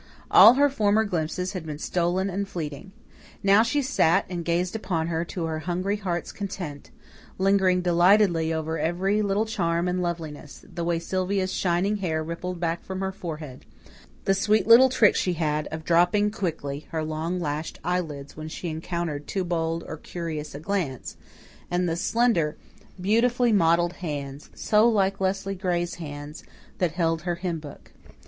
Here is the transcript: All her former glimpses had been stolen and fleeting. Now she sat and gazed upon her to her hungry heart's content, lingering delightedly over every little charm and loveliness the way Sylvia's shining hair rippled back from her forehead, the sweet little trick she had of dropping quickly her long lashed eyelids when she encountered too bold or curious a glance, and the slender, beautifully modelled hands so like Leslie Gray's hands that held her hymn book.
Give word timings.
All 0.31 0.55
her 0.55 0.67
former 0.67 1.03
glimpses 1.03 1.53
had 1.53 1.63
been 1.63 1.77
stolen 1.77 2.27
and 2.27 2.47
fleeting. 2.47 2.91
Now 3.43 3.61
she 3.61 3.83
sat 3.83 4.25
and 4.29 4.43
gazed 4.43 4.75
upon 4.75 5.09
her 5.09 5.23
to 5.25 5.45
her 5.45 5.59
hungry 5.59 5.97
heart's 5.97 6.31
content, 6.31 6.89
lingering 7.37 7.83
delightedly 7.83 8.51
over 8.51 8.79
every 8.79 9.21
little 9.21 9.45
charm 9.45 9.87
and 9.87 10.01
loveliness 10.01 10.65
the 10.67 10.83
way 10.83 10.97
Sylvia's 10.97 11.53
shining 11.53 11.97
hair 11.97 12.23
rippled 12.23 12.59
back 12.59 12.83
from 12.83 12.99
her 13.01 13.11
forehead, 13.11 13.63
the 14.25 14.33
sweet 14.33 14.65
little 14.65 14.89
trick 14.89 15.15
she 15.15 15.33
had 15.33 15.67
of 15.67 15.83
dropping 15.85 16.31
quickly 16.31 16.87
her 16.89 17.03
long 17.03 17.39
lashed 17.39 17.79
eyelids 17.83 18.35
when 18.35 18.47
she 18.47 18.69
encountered 18.69 19.27
too 19.27 19.43
bold 19.43 19.83
or 19.85 19.97
curious 19.97 20.55
a 20.55 20.59
glance, 20.59 21.15
and 21.69 21.87
the 21.87 21.95
slender, 21.95 22.57
beautifully 22.99 23.51
modelled 23.53 23.93
hands 23.93 24.49
so 24.55 24.89
like 24.89 25.21
Leslie 25.21 25.53
Gray's 25.53 25.93
hands 26.01 26.43
that 26.79 26.93
held 26.93 27.21
her 27.21 27.35
hymn 27.35 27.59
book. 27.59 27.91